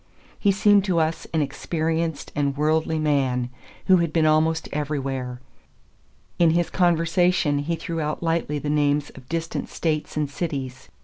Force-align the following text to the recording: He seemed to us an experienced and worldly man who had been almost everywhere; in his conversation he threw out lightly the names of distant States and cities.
He 0.39 0.51
seemed 0.51 0.83
to 0.85 0.97
us 0.99 1.27
an 1.31 1.43
experienced 1.43 2.31
and 2.35 2.57
worldly 2.57 2.97
man 2.97 3.51
who 3.85 3.97
had 3.97 4.11
been 4.11 4.25
almost 4.25 4.67
everywhere; 4.73 5.41
in 6.39 6.49
his 6.49 6.71
conversation 6.71 7.59
he 7.59 7.75
threw 7.75 8.01
out 8.01 8.23
lightly 8.23 8.57
the 8.57 8.67
names 8.71 9.11
of 9.11 9.29
distant 9.29 9.69
States 9.69 10.17
and 10.17 10.27
cities. 10.27 10.89